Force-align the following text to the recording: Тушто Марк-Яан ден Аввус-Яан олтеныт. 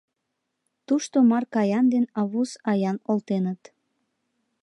Тушто 0.87 1.17
Марк-Яан 1.31 1.85
ден 1.93 2.05
Аввус-Яан 2.21 2.97
олтеныт. 3.11 3.61